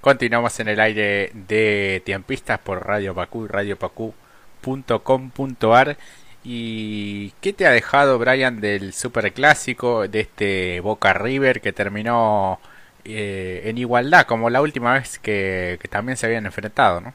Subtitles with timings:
[0.00, 5.98] Continuamos en el aire de Tiempistas por Radio Pacú y radiopacú.com.ar.
[6.42, 12.60] ¿Y qué te ha dejado, Brian, del superclásico de este Boca River que terminó
[13.04, 17.12] eh, en igualdad, como la última vez que, también se habían enfrentado, ¿no?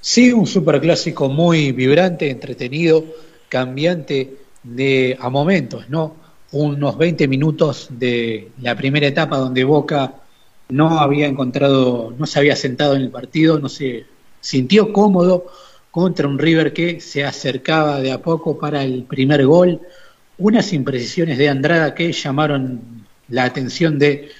[0.00, 3.04] Sí, un superclásico muy vibrante, entretenido,
[3.48, 6.14] cambiante de a momentos, ¿no?
[6.52, 10.20] Unos 20 minutos de la primera etapa donde Boca
[10.68, 14.06] no había encontrado, no se había sentado en el partido, no se
[14.40, 15.46] sintió cómodo
[15.90, 19.80] contra un River que se acercaba de a poco para el primer gol,
[20.38, 24.30] unas imprecisiones de Andrada que llamaron la atención de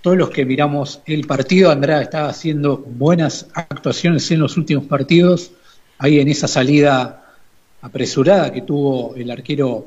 [0.00, 1.70] todos los que miramos el partido.
[1.70, 5.52] Andrada estaba haciendo buenas actuaciones en los últimos partidos,
[5.98, 7.34] ahí en esa salida
[7.82, 9.86] apresurada que tuvo el arquero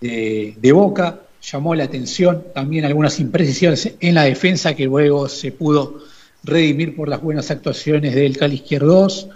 [0.00, 1.20] de, de Boca,
[1.50, 6.00] llamó la atención también algunas imprecisiones en la defensa que luego se pudo
[6.42, 9.28] redimir por las buenas actuaciones del Cali Izquierdos.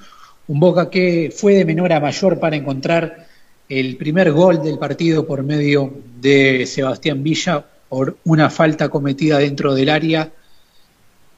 [0.47, 3.27] Un Boca que fue de menor a mayor para encontrar
[3.69, 9.75] el primer gol del partido por medio de Sebastián Villa por una falta cometida dentro
[9.75, 10.33] del área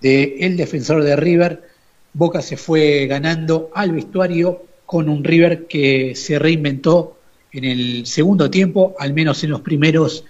[0.01, 1.69] del el defensor de River.
[2.13, 7.19] Boca se fue ganando al vestuario con un River que se reinventó
[7.53, 10.25] en el segundo tiempo, al menos en los primeros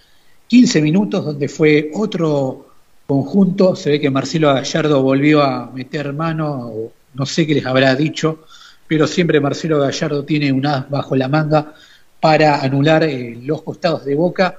[0.50, 2.66] 15 minutos donde fue otro
[3.06, 6.72] conjunto, se ve que Marcelo Gallardo volvió a meter mano,
[7.14, 8.42] no sé qué les habrá dicho,
[8.88, 11.72] pero siempre Marcelo Gallardo tiene un as bajo la manga
[12.18, 14.58] para anular eh, los costados de Boca,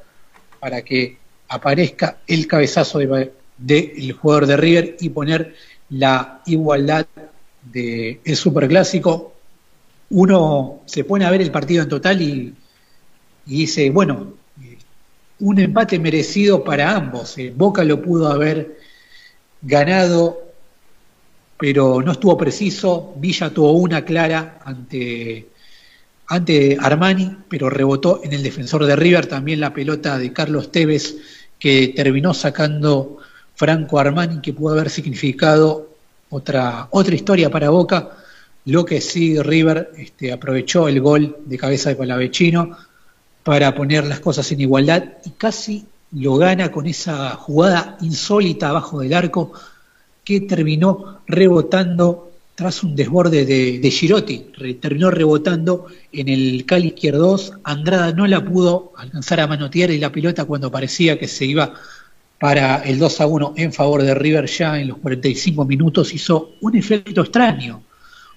[0.61, 1.17] para que
[1.50, 5.55] aparezca el cabezazo del de, jugador de River y poner
[5.89, 7.05] la igualdad
[7.64, 9.33] del el superclásico.
[10.11, 12.55] Uno se pone a ver el partido en total y
[13.45, 14.41] dice, bueno,
[15.42, 17.38] un empate merecido para ambos.
[17.38, 18.78] Eh, Boca lo pudo haber
[19.61, 20.39] ganado,
[21.58, 23.14] pero no estuvo preciso.
[23.17, 25.50] Villa tuvo una clara ante,
[26.28, 31.17] ante Armani, pero rebotó en el defensor de River también la pelota de Carlos Tevez,
[31.60, 33.17] que terminó sacando
[33.55, 35.89] Franco Armani, que pudo haber significado
[36.30, 38.17] otra, otra historia para Boca.
[38.66, 42.77] Lo que sí, River este, aprovechó el gol de cabeza de Palavecino
[43.44, 49.00] para poner las cosas en igualdad y casi lo gana con esa jugada insólita abajo
[49.00, 49.54] del arco
[50.24, 58.12] que terminó rebotando tras un desborde de, de terminó rebotando en el Cali izquierdos, Andrada
[58.12, 61.73] no la pudo alcanzar a manotear y la pelota cuando parecía que se iba
[62.40, 64.46] para el 2 a 1 en favor de River.
[64.46, 67.82] Ya en los 45 minutos hizo un efecto extraño,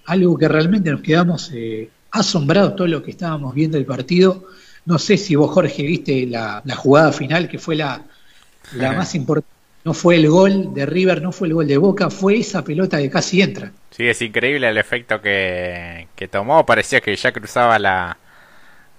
[0.07, 4.45] algo que realmente nos quedamos eh, asombrados todos los que estábamos viendo el partido
[4.87, 8.03] no sé si vos, Jorge, viste la, jugada final, que fue la,
[8.75, 9.53] la más importante.
[9.85, 12.99] No fue el gol de River, no fue el gol de Boca, fue esa pelota
[12.99, 13.71] que casi entra.
[13.91, 16.65] Sí, es increíble el efecto que, que tomó.
[16.65, 18.17] Parecía que ya cruzaba la,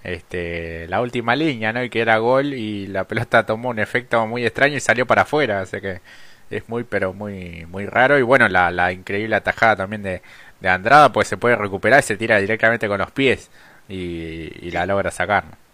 [0.04, 1.82] este, la última línea, ¿no?
[1.82, 5.22] Y que era gol y la pelota tomó un efecto muy extraño y salió para
[5.22, 5.66] afuera.
[5.66, 6.00] Sea que
[6.50, 8.16] es muy, pero muy, muy raro.
[8.18, 10.22] Y bueno, la, la increíble atajada también de,
[10.60, 13.50] de Andrada, pues se puede recuperar y se tira directamente con los pies
[13.88, 15.65] y, y la logra sacar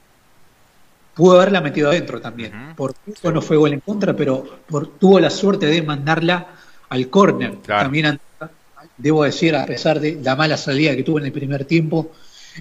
[1.14, 2.74] pudo haberla metido adentro también.
[2.76, 6.48] Por eso no fue gol en contra, pero por, tuvo la suerte de mandarla
[6.88, 7.56] al córner.
[7.62, 8.18] También
[8.96, 12.12] debo decir, a pesar de la mala salida que tuvo en el primer tiempo,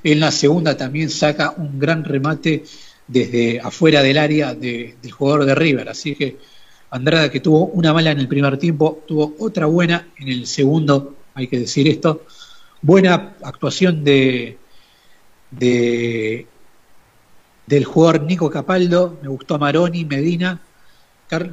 [0.03, 2.63] en la segunda también saca un gran remate
[3.07, 5.89] desde afuera del área del jugador de River.
[5.89, 6.37] Así que
[6.89, 11.15] Andrada, que tuvo una mala en el primer tiempo, tuvo otra buena en el segundo,
[11.33, 12.25] hay que decir esto.
[12.81, 14.57] Buena actuación de,
[15.51, 16.47] de
[17.65, 20.61] del jugador Nico Capaldo, me gustó Maroni, Medina,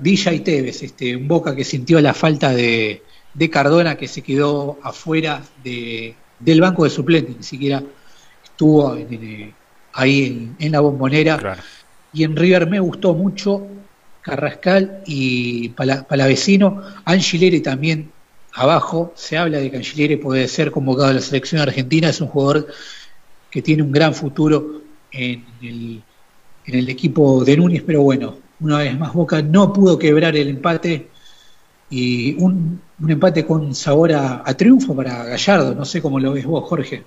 [0.01, 3.03] Villa y Tevez, este, un Boca que sintió la falta de,
[3.53, 7.83] Cardona que se quedó afuera de, del banco de suplentes, ni siquiera
[8.43, 8.97] estuvo
[9.93, 11.59] ahí en, la bombonera.
[12.13, 13.67] Y en River me gustó mucho
[14.23, 18.11] Carrascal y Palavecino, Angilere también
[18.55, 22.29] abajo, se habla de que Angilere puede ser convocado a la selección argentina, es un
[22.29, 22.67] jugador
[23.51, 24.83] que tiene un gran futuro
[25.13, 26.03] en el,
[26.67, 30.49] en el equipo de Núñez, pero bueno, una vez más Boca no pudo quebrar el
[30.49, 31.09] empate
[31.91, 35.75] y un, empate con sabor a, triunfo para Gallardo.
[35.75, 37.05] No sé cómo lo ves vos, Jorge.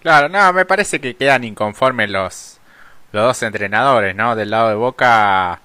[0.00, 2.58] Claro, no, me parece que quedan inconformes los,
[3.12, 4.34] los dos entrenadores, ¿no?
[4.34, 5.60] Del lado de Boca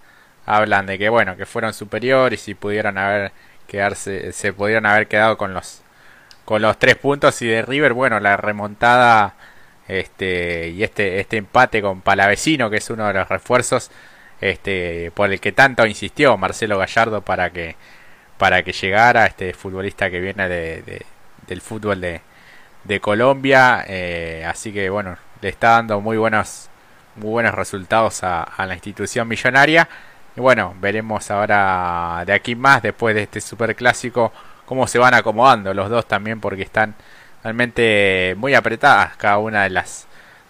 [0.45, 3.31] hablan de que, bueno, que fueron superiores y pudieron haber
[3.67, 5.81] quedarse, se pudieron haber quedado con los
[6.43, 9.33] con los tres puntos y de River, bueno, la remontada
[9.87, 13.91] este y este este empate con Palavecino que es uno de los refuerzos
[14.41, 17.75] este por el que tanto insistió Marcelo Gallardo para que
[18.37, 21.05] para que llegara este futbolista que viene de,
[21.47, 22.21] del fútbol de,
[22.83, 23.85] de Colombia.
[23.87, 26.69] Eh, así que bueno, le está dando muy buenos,
[27.15, 29.87] muy buenos resultados a, a, la institución millonaria.
[30.35, 34.33] Y bueno, veremos ahora de aquí más, después de este super clásico,
[34.65, 36.95] cómo se van acomodando los dos también, porque están
[37.45, 40.07] realmente muy apretadas cada una de las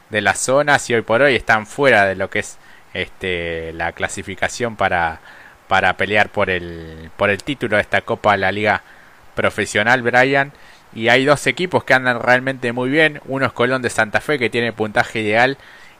[0.09, 2.57] de las zonas y hoy por hoy están fuera de lo que es
[2.93, 5.19] este la clasificación para
[5.67, 8.81] para pelear por el por el título de esta Copa de la Liga
[9.35, 10.53] Profesional Brian
[10.93, 13.19] y hay dos equipos que andan realmente muy bien.
[13.25, 15.57] Uno es Colón de Santa Fe, que tiene puntaje ideal,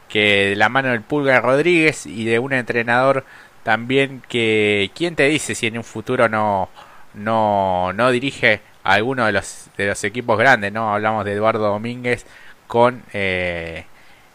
[0.08, 3.26] que de la mano del Pulga Rodríguez y de un entrenador
[3.62, 6.70] también que, ¿quién te dice si en un futuro no,
[7.12, 10.72] no, no dirige a alguno de los, de los equipos grandes?
[10.72, 12.26] no Hablamos de Eduardo Domínguez
[12.66, 13.84] con eh,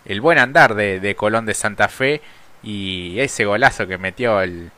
[0.05, 2.21] el buen andar de, de, Colón de Santa Fe
[2.63, 4.71] y ese golazo que metió el,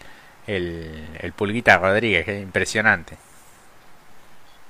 [0.47, 3.17] el, el Pulguita Rodríguez, es impresionante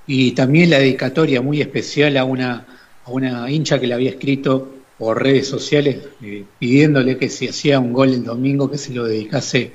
[0.08, 2.66] y también la dedicatoria muy especial a una,
[3.06, 7.80] a una hincha que le había escrito por redes sociales eh, pidiéndole que si hacía
[7.80, 9.74] un gol el domingo que se lo dedicase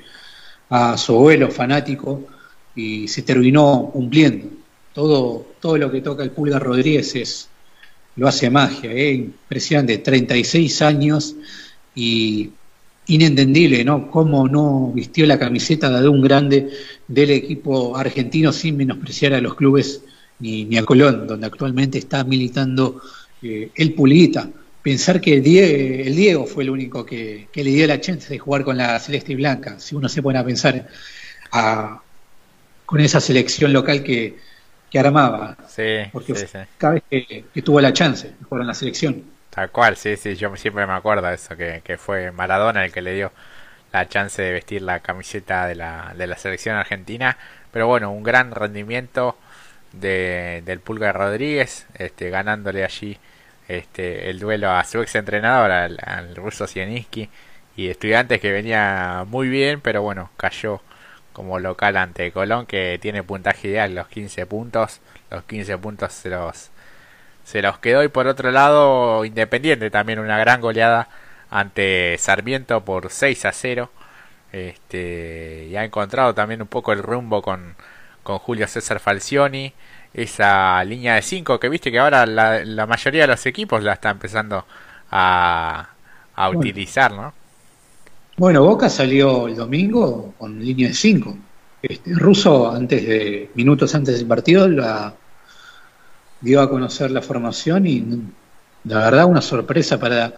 [0.69, 2.23] a su abuelo fanático
[2.75, 4.47] y se terminó cumpliendo.
[4.93, 7.49] Todo, todo lo que toca el Pulga Rodríguez es,
[8.15, 9.13] lo hace magia, ¿eh?
[9.13, 11.35] impresionante, 36 años
[11.95, 12.49] y
[13.07, 14.09] inentendible, ¿no?
[14.11, 16.69] Cómo no vistió la camiseta de un grande
[17.07, 20.01] del equipo argentino sin menospreciar a los clubes
[20.39, 23.01] ni, a Colón, donde actualmente está militando
[23.41, 24.49] eh, el Pulguita.
[24.81, 28.77] Pensar que el Diego, fue el único que, le dio la chance de jugar con
[28.77, 30.87] la Celeste y Blanca, si uno se pone a pensar
[32.85, 34.37] con esa selección local que,
[34.97, 35.57] armaba.
[35.67, 36.33] Sí, porque
[36.77, 39.23] cada vez que, tuvo la chance de jugar en la selección.
[39.49, 42.91] Tal cual, sí, sí, yo siempre me acuerdo de eso, que, que fue Maradona el
[42.91, 43.31] que le dio
[43.91, 47.37] la chance de vestir la camiseta de la, de la selección argentina.
[47.71, 49.37] Pero bueno, un gran rendimiento
[49.93, 53.17] de, del Pulga Rodríguez, este, ganándole allí
[53.67, 57.29] este, el duelo a su ex entrenador, al, ruso Sieniski,
[57.75, 60.81] y estudiantes que venía muy bien, pero bueno, cayó
[61.39, 64.99] como local ante Colón, que tiene puntaje ideal, los 15 puntos,
[65.31, 66.69] los 15 puntos se los,
[67.45, 71.07] se los quedó, y por otro lado, Independiente también una gran goleada
[71.49, 73.89] ante Sarmiento por 6 a 0.
[74.51, 77.75] Este, y ha encontrado también un poco el rumbo con,
[78.21, 79.73] con Julio César Falcioni,
[80.13, 83.93] esa línea de 5 que viste que ahora la, la, mayoría de los equipos la
[83.93, 84.65] está empezando
[85.09, 85.87] a,
[86.35, 87.33] a utilizar, ¿no?
[88.39, 91.37] Bueno, Boca salió el domingo con línea de 5.
[91.81, 95.13] Este, Russo, antes de, minutos antes del partido, la
[96.39, 98.01] dio a conocer la formación y
[98.85, 100.35] la verdad una sorpresa para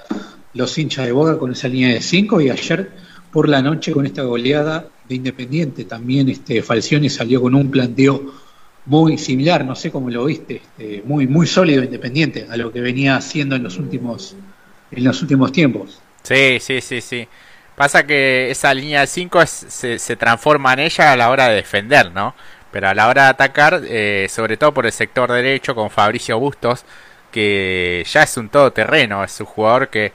[0.55, 2.89] los hinchas de Boca con esa línea de 5 y ayer
[3.31, 5.85] por la noche con esta goleada Independiente.
[5.85, 8.33] También este Falcioni salió con un planteo
[8.87, 12.81] muy similar, no sé cómo lo viste, este, muy muy sólido Independiente a lo que
[12.81, 14.35] venía haciendo en los últimos
[14.89, 16.01] en los últimos tiempos.
[16.23, 17.27] Sí, sí, sí, sí.
[17.81, 22.11] Pasa que esa línea de 5 se, transforma en ella a la hora de defender,
[22.11, 22.35] ¿no?
[22.69, 26.37] Pero a la hora de atacar, eh, sobre todo por el sector derecho con Fabricio
[26.37, 26.85] Bustos,
[27.31, 30.13] que ya es un todoterreno, es un jugador que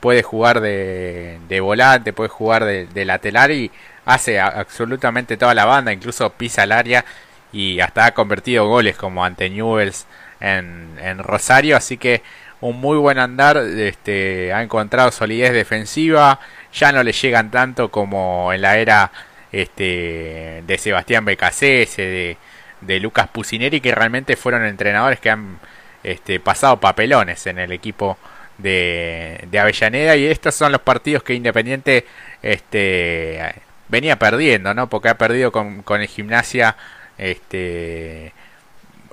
[0.00, 3.70] puede jugar de, de volante, puede jugar de, de lateral y
[4.06, 7.04] hace absolutamente toda la banda, incluso pisa el área
[7.52, 10.08] y hasta ha convertido goles como ante Newells
[10.40, 12.22] en, en Rosario, así que
[12.60, 16.40] un muy buen andar, este, ha encontrado solidez defensiva,
[16.74, 19.10] ya no le llegan tanto como en la era
[19.52, 22.36] este, de Sebastián Becasese, de,
[22.80, 25.58] de Lucas Pusineri, que realmente fueron entrenadores que han
[26.02, 28.18] este, pasado papelones en el equipo
[28.58, 32.06] de, de Avellaneda y estos son los partidos que Independiente
[32.42, 33.54] este,
[33.88, 34.88] venía perdiendo, ¿no?
[34.88, 36.76] Porque ha perdido con, con el Gimnasia
[37.16, 38.32] este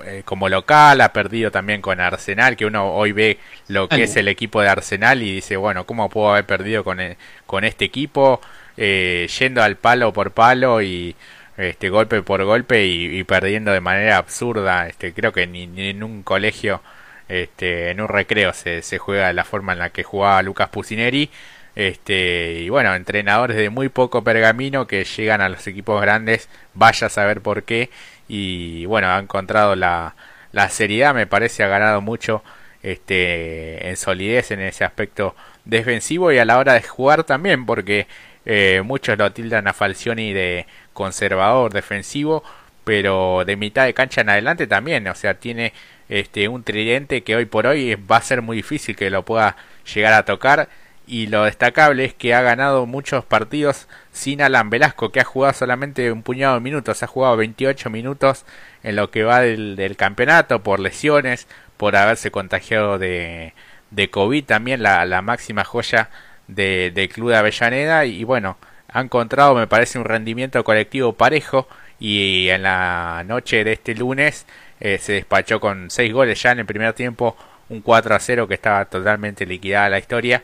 [0.04, 4.16] eh, como local, ha perdido también con Arsenal, que uno hoy ve lo que es
[4.16, 7.16] el equipo de Arsenal y dice, bueno, ¿cómo puedo haber perdido con, e,
[7.46, 8.40] con este equipo?
[8.76, 11.14] Eh, yendo al palo por palo y
[11.56, 14.88] este golpe por golpe y, perdiendo de manera absurda.
[14.88, 16.82] Este, creo que ni, ni, en un colegio,
[17.28, 20.68] este, en un recreo se, se juega de la forma en la que jugaba Lucas
[20.68, 21.30] Pusineri.
[21.74, 27.06] Este, y bueno, entrenadores de muy poco pergamino que llegan a los equipos grandes, vaya
[27.06, 27.90] a saber por qué.
[28.28, 30.14] Y bueno, ha encontrado la,
[30.52, 32.42] la seriedad, me parece, ha ganado mucho
[32.82, 38.06] este, en solidez en ese aspecto defensivo y a la hora de jugar también, porque
[38.44, 42.42] eh, muchos lo tildan a Falcioni de conservador defensivo,
[42.84, 45.72] pero de mitad de cancha en adelante también, o sea, tiene
[46.08, 49.56] este un tridente que hoy por hoy va a ser muy difícil que lo pueda
[49.94, 50.68] llegar a tocar
[51.12, 55.52] y lo destacable es que ha ganado muchos partidos sin Alan Velasco, que ha jugado
[55.52, 58.46] solamente un puñado de minutos, ha jugado 28 minutos
[58.82, 63.52] en lo que va del, campeonato por lesiones, por haberse contagiado de,
[63.90, 66.08] de COVID, también la, máxima joya
[66.48, 68.56] de, del club de Avellaneda, y bueno,
[68.88, 71.68] ha encontrado, me parece, un rendimiento colectivo parejo,
[72.00, 74.46] y en la noche de este lunes
[74.80, 77.36] eh, se despachó con 6 goles ya en el primer tiempo,
[77.68, 80.42] un 4 a 0 que estaba totalmente liquidada la historia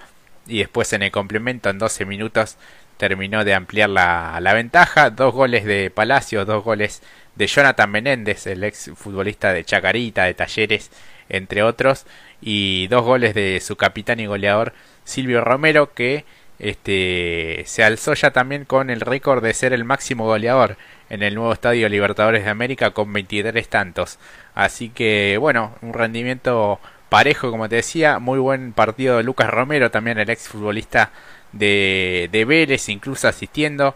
[0.49, 2.57] y después en el complemento en 12 minutos
[2.97, 5.11] terminó de ampliar la, la ventaja.
[5.11, 7.03] Dos goles de Palacio, dos goles
[7.37, 10.91] de Jonathan Menéndez, el ex futbolista de Chacarita, de Talleres,
[11.29, 12.07] entre otros,
[12.41, 14.73] y dos goles de su capitán y goleador
[15.05, 16.25] Silvio Romero, que
[16.59, 20.77] este, se alzó ya también con el récord de ser el máximo goleador
[21.09, 24.19] en el nuevo Estadio Libertadores de América con 23 tantos.
[24.55, 29.91] Así que bueno, un rendimiento parejo, como te decía, muy buen partido de Lucas Romero,
[29.91, 31.11] también el ex futbolista
[31.53, 33.95] de, de Vélez, incluso asistiendo.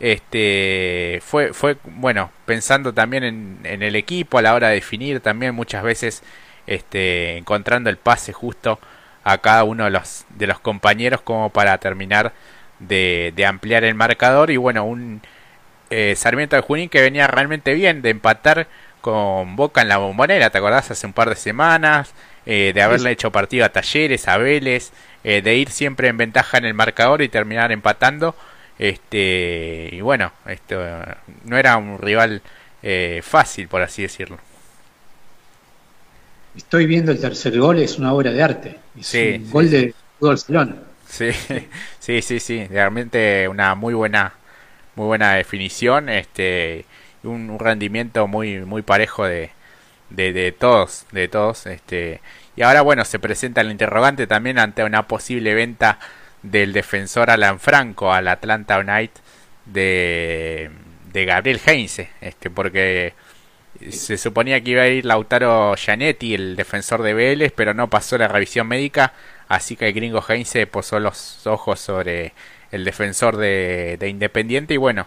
[0.00, 5.20] Este fue, fue bueno, pensando también en, en, el equipo a la hora de definir,
[5.20, 6.22] también muchas veces
[6.66, 8.80] este, encontrando el pase justo
[9.24, 12.32] a cada uno de los, de los compañeros como para terminar
[12.80, 15.22] de, de ampliar el marcador y bueno, un
[15.90, 18.66] eh, Sarmiento de Junín que venía realmente bien de empatar
[19.02, 20.90] con Boca en la bombonera, ¿te acordás?
[20.90, 22.14] Hace un par de semanas,
[22.46, 24.92] eh, de haberle hecho partido a Talleres, a Vélez,
[25.24, 28.34] eh, de ir siempre en ventaja en el marcador y terminar empatando.
[28.78, 30.80] Este, y bueno, esto
[31.44, 32.40] no era un rival
[32.82, 34.38] eh, fácil, por así decirlo.
[36.56, 38.78] Estoy viendo el tercer gol, es una obra de arte.
[38.98, 40.76] Es sí, un gol de Barcelona.
[41.08, 41.30] Sí,
[41.98, 44.34] sí, sí, sí, realmente una muy buena,
[44.94, 46.86] muy buena definición, este,
[47.24, 49.50] un, rendimiento muy, muy parejo de,
[50.10, 52.20] de, de todos, de todos, este,
[52.56, 55.98] y ahora bueno, se presenta el interrogante también ante una posible venta
[56.42, 59.20] del defensor Alan Franco al Atlanta United
[59.66, 60.70] de,
[61.12, 63.14] de Gabriel Heinze, este, porque
[63.90, 68.18] se suponía que iba a ir Lautaro Gianetti, el defensor de Vélez, pero no pasó
[68.18, 69.12] la revisión médica,
[69.48, 72.32] así que el gringo Heinze posó los ojos sobre
[72.70, 75.06] el defensor de, de Independiente y bueno,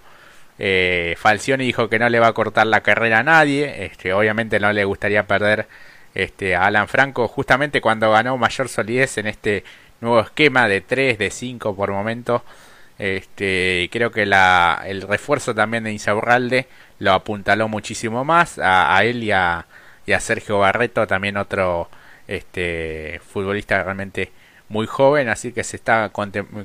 [0.59, 4.59] eh, Falcioni dijo que no le va a cortar la carrera a nadie, este, obviamente
[4.59, 5.67] no le gustaría perder
[6.13, 9.63] este, a Alan Franco justamente cuando ganó mayor solidez en este
[10.01, 12.43] nuevo esquema de 3, de 5 por momento.
[12.97, 16.67] Este, creo que la, el refuerzo también de Insaurralde
[16.99, 19.65] lo apuntaló muchísimo más a, él y a,
[20.19, 21.89] Sergio Barreto, también otro
[22.27, 24.31] este, futbolista realmente
[24.69, 26.11] muy joven, así que se está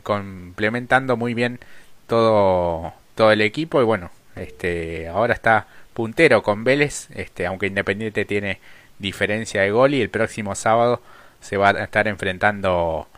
[0.02, 1.59] complementando muy bien
[2.06, 8.25] todo todo el equipo y bueno, este ahora está puntero con Vélez, este aunque Independiente
[8.25, 8.61] tiene
[8.99, 11.03] diferencia de gol y el próximo sábado
[11.39, 13.09] se va a estar enfrentando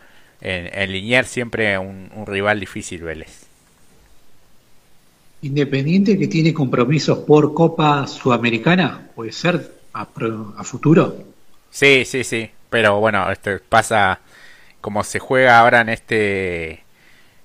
[0.41, 3.45] en, en Liniers siempre un, un, rival difícil Vélez.
[5.41, 10.01] Independiente que tiene compromisos por Copa Sudamericana, puede ser a,
[10.57, 11.15] a futuro.
[11.71, 14.19] Sí, sí, sí, pero bueno, esto pasa
[14.81, 16.83] como se juega ahora en este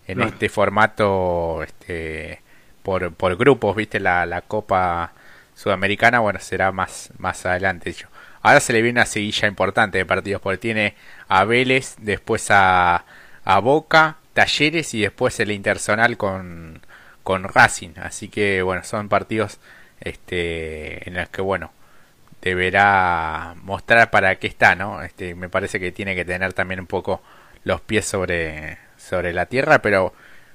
[0.09, 0.31] en claro.
[0.31, 2.48] este formato este
[2.89, 5.13] por, por grupos, viste, la, la Copa
[5.55, 7.95] Sudamericana, bueno, será más, más adelante.
[8.41, 10.95] Ahora se le viene una seguilla importante de partidos, porque tiene
[11.29, 13.05] a Vélez, después a,
[13.45, 16.81] a Boca, Talleres y después el Intersonal con,
[17.25, 17.91] con Racing.
[18.01, 19.59] Así que, bueno, son partidos
[20.01, 21.73] este, en los que, bueno,
[22.41, 25.03] deberá mostrar para qué está, ¿no?
[25.03, 27.21] Este, me parece que tiene que tener también un poco
[27.65, 30.15] los pies sobre, sobre la tierra, pero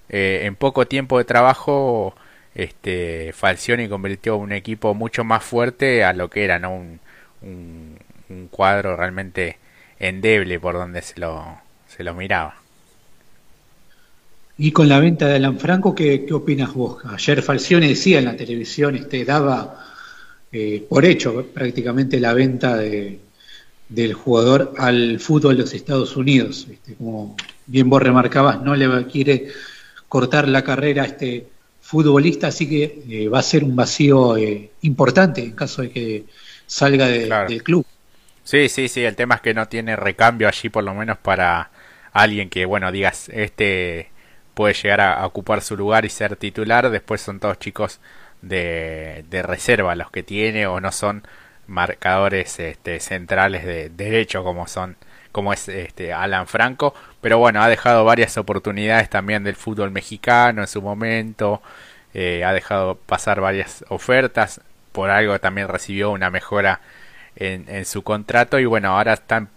[0.09, 2.15] eh, en poco tiempo de trabajo
[2.55, 6.75] este Falcioni convirtió un equipo mucho más fuerte a lo que era, ¿no?
[6.75, 6.99] Un,
[7.41, 7.97] un,
[8.49, 9.57] cuadro realmente
[9.99, 12.55] endeble por donde se lo, se lo miraba.
[14.57, 17.03] Y con la venta de Alan Franco, ¿qué, qué opinas vos?
[17.05, 19.83] Ayer Falcioni decía en la televisión, este, daba
[20.51, 23.19] eh, por hecho prácticamente la venta de,
[23.89, 26.67] del jugador al fútbol de los Estados Unidos.
[26.71, 27.35] Este, como
[27.67, 29.49] bien vos remarcabas, no le quiere
[30.13, 31.47] cortar la carrera a este
[31.81, 36.25] futbolista, así que eh, va a ser un vacío eh, importante en caso de que
[36.67, 37.49] salga de, claro.
[37.49, 37.83] del club.
[38.43, 41.71] Sí, sí, sí, el tema es que no tiene recambio allí por lo menos para
[42.11, 44.11] alguien que, bueno, digas, este
[44.53, 47.99] puede llegar a, a ocupar su lugar y ser titular, después son todos chicos
[48.43, 51.23] de, de reserva los que tiene o no son
[51.67, 54.97] marcadores este, centrales de derecho como son
[55.31, 60.61] como es este Alan Franco, pero bueno, ha dejado varias oportunidades también del fútbol mexicano
[60.61, 61.61] en su momento,
[62.13, 66.79] eh, ha dejado pasar varias ofertas, por algo también recibió una mejora
[67.35, 68.59] en, su contrato.
[68.59, 69.49] Y bueno, ahora están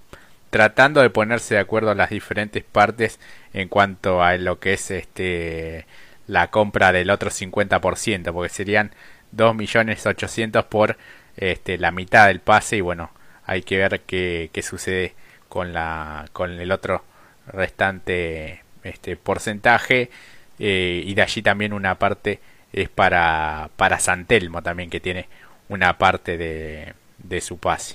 [0.50, 3.20] tratando de ponerse de acuerdo las diferentes partes
[3.52, 5.86] en cuanto a lo que es este
[6.26, 8.92] la compra del otro 50%, porque serían
[9.36, 10.96] 2.800.000 por
[11.36, 13.10] este, la mitad del pase y bueno,
[13.44, 15.14] hay que ver qué, qué sucede
[15.48, 17.04] con, la, con el otro
[17.46, 20.10] restante este, porcentaje
[20.58, 22.40] eh, y de allí también una parte
[22.72, 25.28] es para, para Santelmo también que tiene
[25.68, 27.94] una parte de, de su pase.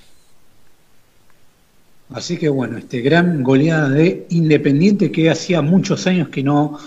[2.13, 6.77] Así que bueno, este gran goleada de Independiente que hacía muchos años que no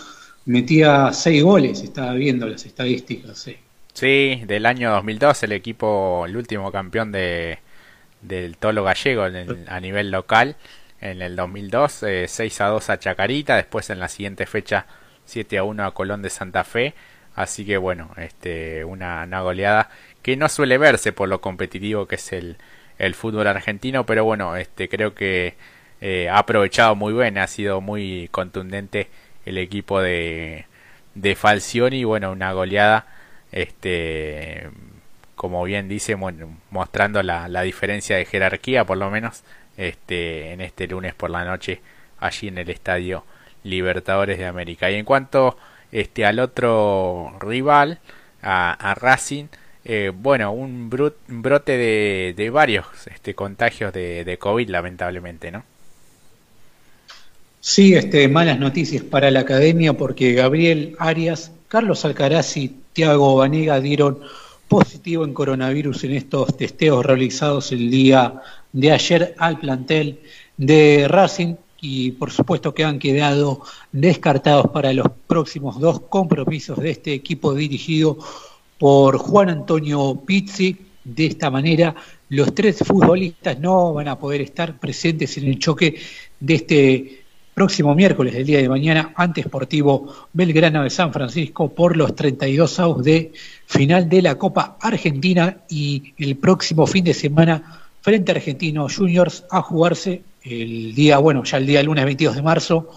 [0.44, 3.38] metía seis goles, estaba viendo las estadísticas.
[3.38, 3.56] Sí,
[3.94, 7.58] sí del año 2002 el equipo, el último campeón de,
[8.20, 9.24] del Tolo Gallego
[9.68, 10.56] a nivel local.
[11.00, 11.92] En el 2002
[12.26, 14.86] 6 eh, a 2 a Chacarita, después en la siguiente fecha
[15.26, 16.94] 7 a 1 a Colón de Santa Fe.
[17.34, 19.90] Así que bueno, este, una, goleada
[20.22, 22.56] que no suele verse por lo competitivo que es el,
[22.98, 25.56] el fútbol argentino, pero bueno, este creo que
[26.00, 29.08] eh, ha aprovechado muy bien, ha sido muy contundente
[29.46, 30.66] el equipo de,
[31.14, 33.06] de Falcioni y bueno, una goleada,
[33.54, 34.68] este
[35.36, 36.16] como bien dice,
[36.70, 39.42] mostrando la, la, diferencia de jerarquía, por lo menos
[39.76, 41.80] este en este lunes por la noche
[42.18, 43.24] allí en el estadio
[43.64, 44.90] Libertadores de América.
[44.90, 45.56] Y en cuanto
[45.92, 47.98] este al otro rival,
[48.42, 49.46] a, Racing,
[49.84, 55.64] eh, bueno, un, brote de, varios este, contagios de, COVID, lamentablemente, ¿no?
[57.60, 63.80] Sí, este, malas noticias para la academia porque Gabriel Arias, Carlos Alcaraz y Tiago Vanega
[63.80, 64.20] dieron
[64.68, 68.40] positivo en coronavirus en estos testeos realizados el día
[68.72, 70.20] de ayer al plantel
[70.56, 76.92] de Racing y por supuesto que han quedado descartados para los próximos dos compromisos de
[76.92, 78.16] este equipo dirigido
[78.78, 80.76] por Juan Antonio Pizzi.
[81.04, 81.94] De esta manera,
[82.30, 86.00] los tres futbolistas no van a poder estar presentes en el choque
[86.40, 87.23] de este
[87.54, 92.80] próximo miércoles del día de mañana ante Sportivo Belgrano de San Francisco por los 32
[92.80, 93.32] avos de
[93.66, 99.44] final de la Copa Argentina y el próximo fin de semana frente a Argentinos Juniors
[99.50, 102.90] a jugarse el día, bueno, ya el día lunes 22 de marzo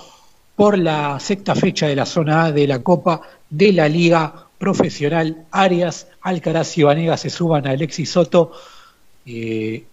[0.55, 5.45] por la sexta fecha de la zona A de la Copa de la Liga profesional,
[5.51, 8.53] Arias, Alcaraz y Vanega se suban a Alexis Soto,
[9.25, 9.84] eh,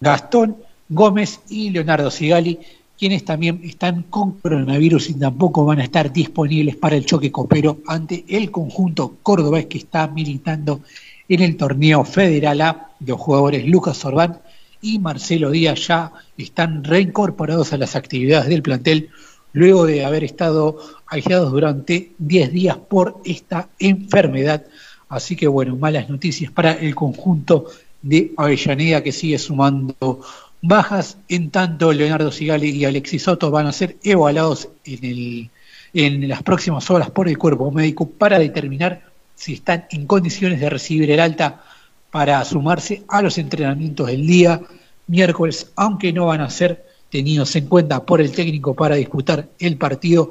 [0.00, 0.56] Gastón
[0.88, 2.60] Gómez y Leonardo Sigali,
[3.02, 7.78] quienes también están con coronavirus y tampoco van a estar disponibles para el choque copero
[7.88, 10.82] ante el conjunto cordobés que está militando
[11.28, 12.90] en el torneo federal A.
[13.04, 14.38] Los jugadores Lucas Orbán
[14.80, 19.10] y Marcelo Díaz ya están reincorporados a las actividades del plantel
[19.52, 24.64] luego de haber estado aislados durante 10 días por esta enfermedad.
[25.08, 27.66] Así que bueno, malas noticias para el conjunto
[28.00, 30.20] de Avellaneda que sigue sumando
[30.62, 31.18] bajas.
[31.28, 35.50] En tanto, Leonardo Sigali y Alexis Soto van a ser evaluados en, el,
[35.92, 39.02] en las próximas horas por el cuerpo médico para determinar
[39.34, 41.62] si están en condiciones de recibir el alta
[42.10, 44.60] para sumarse a los entrenamientos del día
[45.06, 49.76] miércoles, aunque no van a ser tenidos en cuenta por el técnico para disputar el
[49.76, 50.30] partido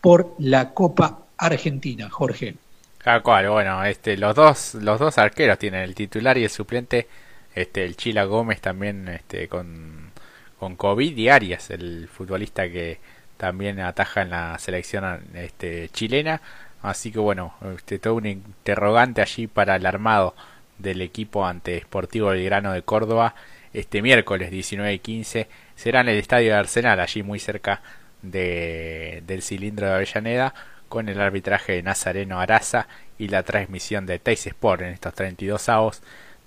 [0.00, 2.54] por la Copa Argentina, Jorge.
[2.98, 7.08] Claro, cual, bueno, este, los dos, los dos arqueros tienen el titular y el suplente,
[7.54, 10.10] este, el Chila Gómez también, este, con,
[10.58, 12.98] con COVID y Arias, el futbolista que
[13.36, 16.40] también ataja en la selección este, chilena,
[16.82, 20.34] así que bueno, este, todo un interrogante allí para el armado
[20.78, 23.34] del equipo ante Sportivo Belgrano de Córdoba
[23.72, 27.82] este miércoles 19 y 15 será en el estadio de Arsenal, allí muy cerca
[28.22, 30.54] de, del cilindro de Avellaneda,
[30.88, 32.86] con el arbitraje de Nazareno Araza
[33.18, 36.02] y la transmisión de Teis Sport en estos 32 avos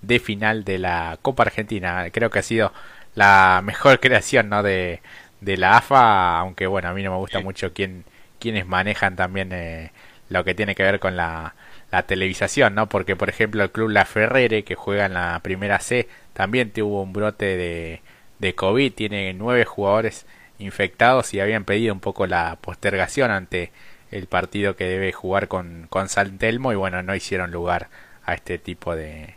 [0.08, 2.08] de final de la Copa Argentina.
[2.12, 2.74] Creo que ha sido
[3.15, 4.63] la mejor creación ¿no?
[4.63, 5.02] de,
[5.41, 8.06] de la AFA, aunque bueno, a mí no me gusta mucho quién,
[8.39, 9.91] quienes manejan también eh,
[10.30, 11.56] lo que tiene que ver con la,
[11.91, 12.89] la televisación, ¿no?
[12.89, 17.02] Porque por ejemplo el club La Ferrere que juega en la primera C también tuvo
[17.04, 18.02] un brote de,
[18.39, 20.26] de COVID, tiene nueve jugadores
[20.58, 23.72] infectados y habían pedido un poco la postergación ante
[24.12, 27.89] el partido que debe jugar con, con San Telmo y bueno, no hicieron lugar
[28.26, 29.35] a este tipo de,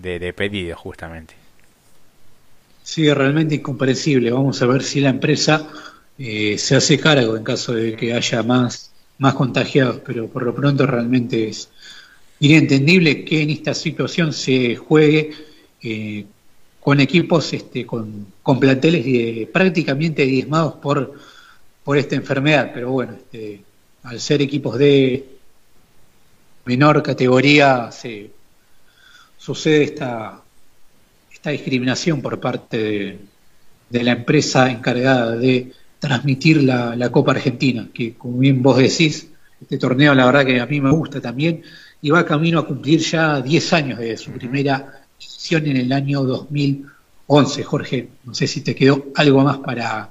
[0.00, 1.34] de, pedidos justamente.
[2.82, 4.30] Sí, realmente incomprensible.
[4.30, 5.68] Vamos a ver si la empresa
[6.18, 10.54] eh, se hace cargo en caso de que haya más, más contagiados, pero por lo
[10.54, 11.68] pronto realmente es
[12.40, 15.32] inentendible que en esta situación se juegue
[15.82, 16.24] eh,
[16.80, 21.14] con equipos, este, con, con planteles prácticamente diezmados por,
[21.84, 23.62] por esta enfermedad, pero bueno, este,
[24.04, 25.26] al ser equipos de
[26.64, 28.30] menor categoría se
[29.40, 30.42] sucede esta,
[31.42, 33.18] discriminación por parte
[33.88, 39.30] de la empresa encargada de transmitir la, la, Copa Argentina, que como bien vos decís,
[39.58, 41.62] este torneo la verdad que a mí me gusta también,
[42.02, 46.22] y va camino a cumplir ya 10 años de su primera edición en el año
[46.22, 47.64] 2011.
[47.64, 50.10] Jorge, no sé si te quedó algo más para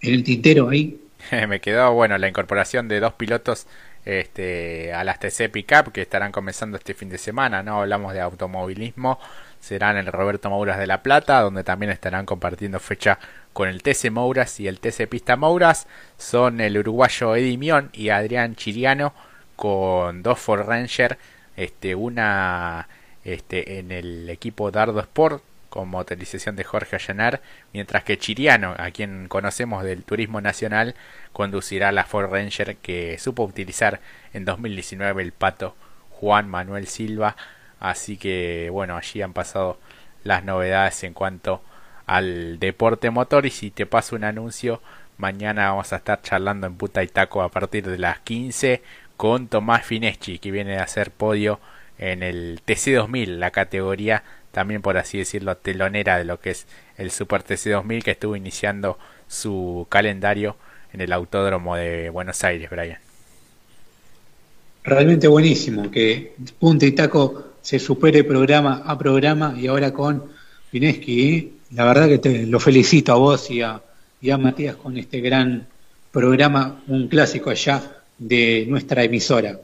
[0.00, 0.98] en el tintero ahí.
[1.48, 3.66] me quedó, bueno, la incorporación de dos pilotos
[4.04, 7.80] este, a las TC Pickup que estarán comenzando este fin de semana, ¿no?
[7.80, 9.18] Hablamos de automovilismo,
[9.60, 13.18] serán el Roberto Mouras de La Plata, donde también estarán compartiendo fecha
[13.52, 15.86] con el TC Mouras y el TC Pista Mouras,
[16.16, 19.12] son el uruguayo Eddie Mion y Adrián Chiriano
[19.56, 21.18] con dos Ford Ranger,
[21.56, 22.88] este, una
[23.24, 27.40] este, en el equipo Dardo Sport con motorización de Jorge Allanar,
[27.72, 30.94] mientras que Chiriano, a quien conocemos del turismo nacional,
[31.32, 34.00] conducirá la Ford Ranger que supo utilizar
[34.34, 35.76] en 2019 el pato
[36.10, 37.36] Juan Manuel Silva.
[37.78, 39.78] Así que bueno, allí han pasado
[40.24, 41.62] las novedades en cuanto
[42.04, 44.82] al deporte motor y si te paso un anuncio,
[45.16, 48.82] mañana vamos a estar charlando en Puta y Taco a partir de las 15
[49.16, 51.60] con Tomás Fineschi que viene a hacer podio
[51.98, 57.10] en el TC2000, la categoría también por así decirlo telonera de lo que es el
[57.10, 60.56] Super TC2000 que estuvo iniciando su calendario
[60.92, 62.98] en el Autódromo de Buenos Aires, Brian.
[64.82, 70.24] Realmente buenísimo que Punta y Taco se supere programa a programa y ahora con
[70.70, 71.28] Pineski.
[71.28, 71.48] ¿eh?
[71.74, 73.80] La verdad que te lo felicito a vos y a,
[74.20, 75.66] y a Matías con este gran
[76.10, 77.82] programa, un clásico allá
[78.18, 79.58] de nuestra emisora.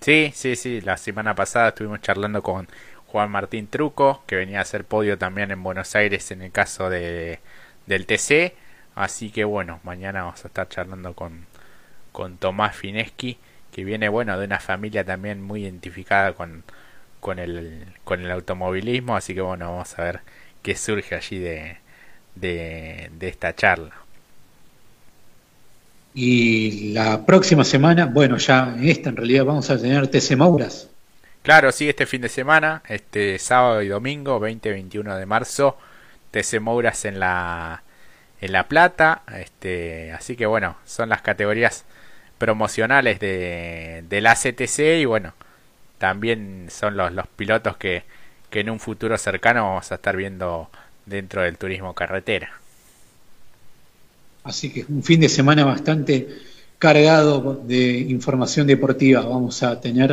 [0.00, 0.80] Sí, sí, sí.
[0.80, 2.66] La semana pasada estuvimos charlando con
[3.10, 6.90] Juan Martín Truco, que venía a hacer podio también en Buenos Aires en el caso
[6.90, 7.40] de,
[7.86, 8.54] del TC.
[8.94, 11.46] Así que bueno, mañana vamos a estar charlando con,
[12.12, 13.38] con Tomás Fineschi,
[13.72, 16.64] que viene bueno de una familia también muy identificada con,
[17.20, 19.16] con, el, con el automovilismo.
[19.16, 20.20] Así que bueno, vamos a ver
[20.62, 21.78] qué surge allí de,
[22.36, 23.94] de, de esta charla.
[26.14, 30.89] Y la próxima semana, bueno, ya en esta en realidad vamos a tener TC Mauras.
[31.42, 35.78] Claro, sí, este fin de semana, este sábado y domingo, 20 y 21 de marzo,
[36.30, 37.82] TC Mouras en la,
[38.40, 39.22] en La Plata.
[39.36, 41.86] Este, así que bueno, son las categorías
[42.38, 45.34] promocionales de, de la CTC y bueno,
[45.98, 48.04] también son los, los pilotos que,
[48.50, 50.70] que en un futuro cercano vamos a estar viendo
[51.06, 52.52] dentro del turismo carretera.
[54.42, 56.28] Así que un fin de semana bastante
[56.78, 60.10] cargado de información deportiva vamos a tener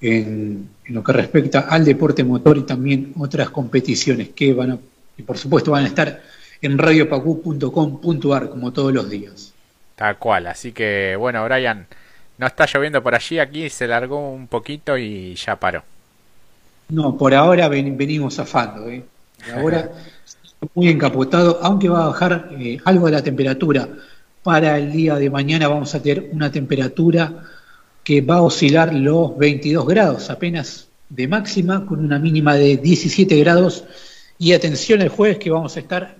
[0.00, 4.78] en, lo que respecta al deporte motor y también otras competiciones que van a,
[5.16, 6.22] y por supuesto van a estar
[6.62, 9.52] en radiopacu.com.ar como todos los días.
[9.96, 11.86] Tal cual, así que bueno, Brian,
[12.38, 15.82] no está lloviendo por allí, aquí se largó un poquito y ya paró.
[16.88, 19.04] No, por ahora venimos zafando, ¿eh?
[19.54, 19.90] ahora
[20.74, 23.88] muy encapotado, aunque va a bajar eh, algo de la temperatura.
[24.42, 27.44] Para el día de mañana vamos a tener una temperatura
[28.10, 33.38] que va a oscilar los 22 grados apenas de máxima, con una mínima de 17
[33.38, 33.84] grados.
[34.36, 36.16] Y atención el jueves que vamos a estar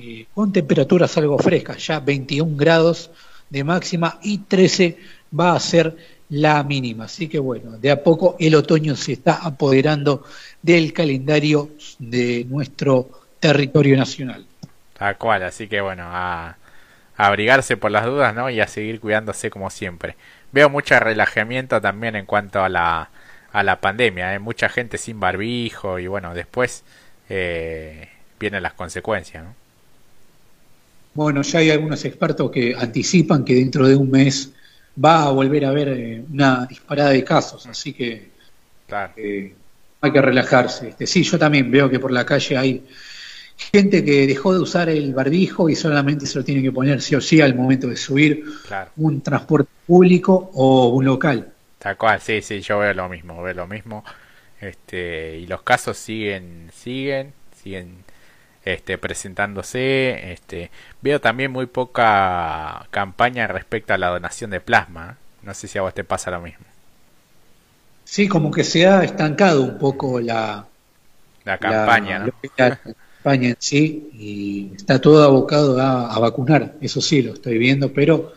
[0.00, 3.10] eh, con temperaturas algo frescas, ya 21 grados
[3.50, 4.96] de máxima y 13
[5.38, 5.94] va a ser
[6.30, 7.04] la mínima.
[7.04, 10.24] Así que bueno, de a poco el otoño se está apoderando
[10.62, 14.46] del calendario de nuestro territorio nacional.
[14.98, 16.56] Tal cual, así que bueno, a,
[17.18, 18.48] a abrigarse por las dudas, ¿no?
[18.48, 20.16] Y a seguir cuidándose como siempre
[20.52, 23.10] veo mucho relajamiento también en cuanto a la,
[23.52, 24.34] a la pandemia.
[24.34, 24.38] ¿eh?
[24.38, 26.84] Mucha gente sin barbijo y bueno, después
[27.28, 28.08] eh,
[28.38, 29.44] vienen las consecuencias.
[29.44, 29.54] ¿no?
[31.14, 34.52] Bueno, ya hay algunos expertos que anticipan que dentro de un mes
[35.02, 38.30] va a volver a haber eh, una disparada de casos, así que
[39.16, 39.54] eh,
[40.00, 40.90] hay que relajarse.
[40.90, 42.84] Este, sí, yo también veo que por la calle hay
[43.58, 47.14] gente que dejó de usar el barbijo y solamente se lo tiene que poner sí
[47.16, 48.44] o sí al momento de subir
[48.96, 51.52] un transporte público o un local.
[51.78, 54.04] Tal cual, sí, sí, yo veo lo mismo, veo lo mismo.
[54.60, 58.04] Este, y los casos siguen, siguen, siguen
[58.64, 60.32] este, presentándose.
[60.32, 65.16] Este, veo también muy poca campaña respecto a la donación de plasma.
[65.42, 66.64] No sé si a vos te pasa lo mismo.
[68.04, 70.66] Sí, como que se ha estancado un poco la,
[71.44, 72.32] la campaña, ¿no?
[73.18, 78.32] España en sí y está todo abocado a, vacunar, eso sí lo estoy viendo, pero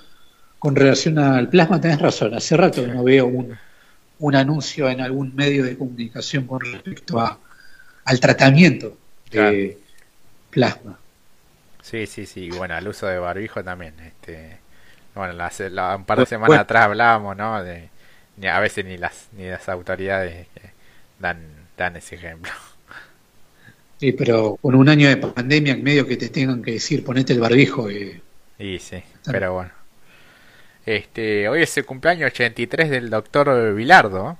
[0.59, 3.57] con relación al plasma tenés razón, hace rato que no veo un,
[4.19, 7.39] un anuncio en algún medio de comunicación con respecto a,
[8.05, 8.97] al tratamiento
[9.31, 9.77] de
[10.49, 10.97] plasma.
[11.81, 13.99] Sí, sí, sí, bueno, al uso de barbijo también.
[13.99, 14.57] Este,
[15.15, 17.63] bueno, un par de semanas atrás hablábamos, ¿no?
[17.63, 17.89] De,
[18.49, 20.47] a veces ni las ni las autoridades
[21.19, 21.39] dan
[21.77, 22.51] dan ese ejemplo.
[24.01, 27.33] Sí, pero con un año de pandemia en medio que te tengan que decir ponete
[27.33, 27.87] el barbijo.
[27.91, 29.69] Y sí, pero bueno.
[30.83, 34.39] Este, hoy es el cumpleaños 83 del doctor Vilardo.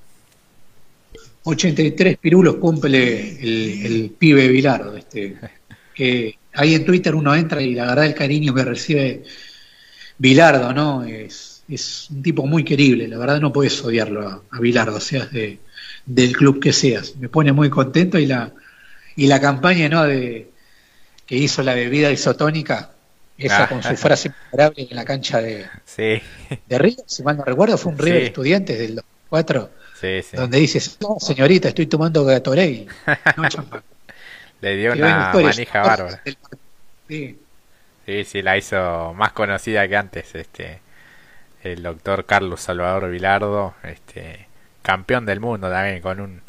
[1.44, 4.98] 83 pirulos cumple el, el pibe Vilardo.
[4.98, 5.38] Este,
[5.94, 9.24] que ahí en Twitter uno entra y la verdad el cariño que recibe
[10.18, 11.04] Vilardo, ¿no?
[11.04, 15.32] Es, es un tipo muy querible, la verdad no puedes odiarlo a, a Vilardo, seas
[15.32, 15.60] de,
[16.08, 17.16] del club que seas.
[17.18, 18.52] Me pone muy contento y la,
[19.16, 20.04] y la campaña, ¿no?
[20.04, 20.50] De,
[21.26, 22.92] que hizo la bebida isotónica,
[23.38, 26.22] esa con su frase memorable en la cancha de, sí.
[26.68, 29.70] de River, si mal no recuerdo, fue un River Estudiantes del 2004,
[30.34, 32.86] donde dice, no, señorita, estoy tomando Gatorade,
[33.38, 33.82] no champán.
[34.60, 36.22] Le dio una manija bárbara.
[37.08, 37.40] Sí.
[38.06, 40.82] sí, sí, la hizo más conocida que antes, este
[41.64, 44.48] el doctor Carlos Salvador Vilardo, este
[44.82, 46.42] campeón del mundo también, con un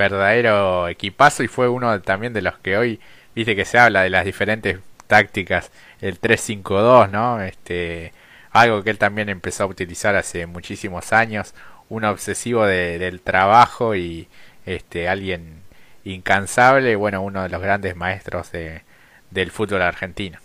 [0.00, 3.00] verdadero equipazo y fue uno también de los que hoy,
[3.34, 7.42] viste que se habla de las diferentes tácticas, el 3-5-2, ¿no?
[7.42, 8.12] Este,
[8.50, 11.54] algo que él también empezó a utilizar hace muchísimos años,
[11.90, 14.28] un obsesivo de, del trabajo y
[14.64, 15.60] este alguien
[16.04, 18.82] incansable, bueno, uno de los grandes maestros de,
[19.30, 20.38] del fútbol argentino.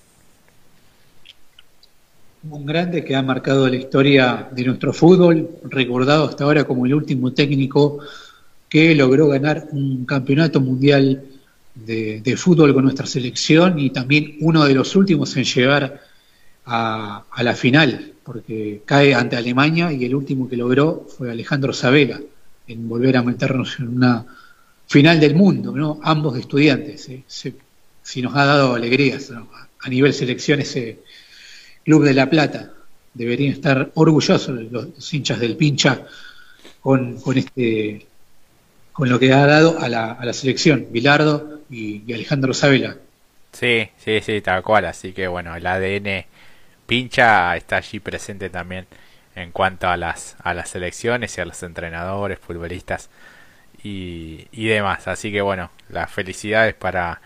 [2.50, 6.94] Un grande que ha marcado la historia de nuestro fútbol, recordado hasta ahora como el
[6.94, 8.00] último técnico
[8.76, 11.24] que logró ganar un campeonato mundial
[11.76, 16.02] de, fútbol con nuestra selección y también uno de los últimos en llegar
[16.66, 22.20] a, la final, porque cae ante Alemania y el último que logró fue Alejandro Sabela,
[22.68, 24.26] en volver a meternos en una
[24.88, 26.02] final del mundo, ¿no?
[26.04, 27.08] ambos estudiantes.
[27.08, 27.24] ¿eh?
[28.04, 31.00] si nos ha dado alegrías a nivel selección ese
[31.86, 32.74] Club de La Plata.
[33.14, 36.06] Deberían estar orgullosos los, hinchas del pincha
[36.82, 38.06] con, con, este
[38.95, 42.95] con lo que ha dado a la, a la selección, Bilardo y, Alejandro Sabela.
[43.51, 44.86] Sí, sí, sí, tal cual.
[44.86, 46.23] Así que bueno, el ADN
[46.86, 48.88] pincha está allí presente también
[49.36, 53.10] en cuanto a las, a las selecciones y a los entrenadores, futbolistas
[53.84, 55.10] y, demás.
[55.10, 57.19] Así que bueno, las felicidades para,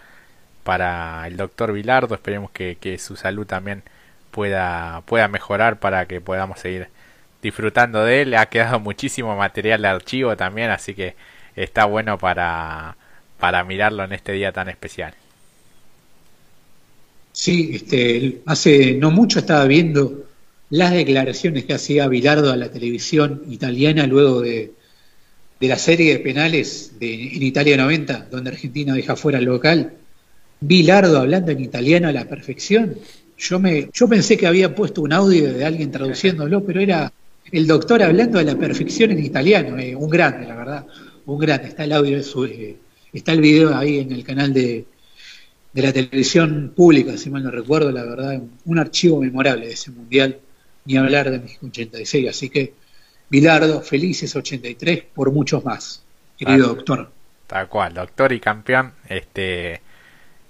[0.63, 2.15] para el doctor Vilardo.
[2.15, 3.84] Esperemos que, su salud también
[4.32, 6.88] pueda, pueda mejorar para que podamos seguir
[7.43, 8.34] disfrutando de él.
[8.34, 11.15] Ha quedado muchísimo material de archivo también, así que
[11.63, 12.95] está bueno para,
[13.39, 15.13] para mirarlo en este día tan especial.
[17.32, 20.26] Sí, este, hace no mucho estaba viendo
[20.69, 24.72] las declaraciones que hacía Vilardo a la televisión italiana luego de,
[25.60, 29.93] de la serie de penales de, en Italia 90, donde Argentina deja fuera al local,
[30.62, 32.95] Bilardo hablando en italiano a la perfección.
[33.38, 37.12] Yo, me, yo pensé que había puesto un audio de alguien traduciéndolo, pero era
[37.52, 40.86] el doctor hablando a la perfección en italiano, eh, un grande, la verdad,
[41.34, 41.68] un grande.
[41.68, 42.78] Está el audio, eh,
[43.13, 44.86] está el video ahí en el canal de,
[45.74, 49.92] de la televisión pública, si mal no recuerdo, la verdad, un archivo memorable de ese
[49.92, 50.39] mundial,
[50.86, 52.74] ni hablar de México 86, así que
[53.30, 56.04] Bilardo, felices 83 por muchos más,
[56.38, 57.12] querido doctor.
[57.46, 59.82] Tal cual, doctor y campeón, este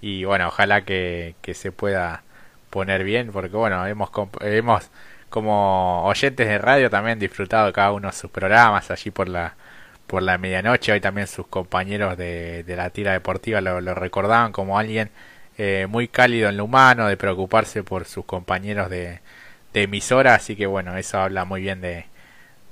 [0.02, 2.24] y bueno, ojalá que, que se pueda
[2.70, 4.90] poner bien, porque bueno, hemos, hemos
[5.30, 9.56] como oyentes de radio también disfrutado cada uno de sus programas allí por la
[10.10, 14.80] por la medianoche, hoy también sus compañeros de, de la tira deportiva lo, recordaban como
[14.80, 15.12] alguien
[15.60, 19.20] eh, muy cálido en lo humano, de preocuparse por sus compañeros de,
[19.72, 22.06] de emisora, así que bueno, eso habla muy bien de,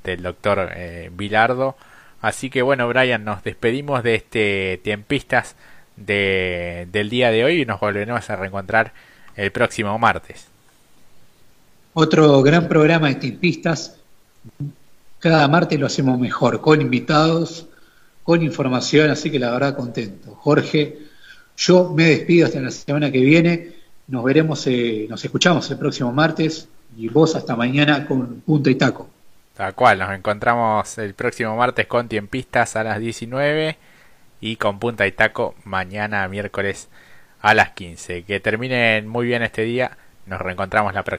[0.04, 1.78] del doctor eh, Bilardo.
[2.21, 5.56] Así que bueno, Brian, nos despedimos de este Tiempistas
[5.95, 8.93] de, del día de hoy y nos volveremos a reencontrar
[9.36, 10.47] el próximo martes.
[11.93, 13.97] Otro gran programa de Tiempistas.
[15.19, 17.67] Cada martes lo hacemos mejor, con invitados,
[18.23, 20.36] con información, así que la verdad contento.
[20.36, 20.97] Jorge,
[21.58, 23.73] yo me despido hasta la semana que viene.
[24.08, 28.75] Nos veremos, eh, nos escuchamos el próximo martes y vos hasta mañana con Punto y
[28.75, 29.10] Taco.
[29.56, 33.75] Tal cual, nos encontramos el próximo martes con Tiempistas a las 19
[34.39, 36.89] y con Punta y Taco mañana miércoles
[37.41, 38.23] a las 15.
[38.23, 41.15] Que terminen muy bien este día, nos reencontramos la próxima.